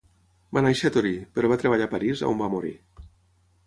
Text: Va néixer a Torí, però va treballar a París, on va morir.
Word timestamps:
Va 0.57 0.63
néixer 0.67 0.91
a 0.91 0.95
Torí, 0.95 1.13
però 1.37 1.53
va 1.53 1.59
treballar 1.65 1.91
a 1.91 1.95
París, 1.95 2.27
on 2.35 2.45
va 2.45 2.53
morir. 2.59 2.77